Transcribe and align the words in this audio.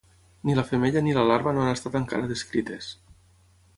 Ni 0.49 0.55
la 0.59 0.63
femella 0.69 1.03
ni 1.07 1.13
la 1.17 1.25
larva 1.31 1.53
no 1.57 1.63
han 1.65 1.71
estat 1.75 1.99
encara 2.03 2.31
descrites. 2.33 2.89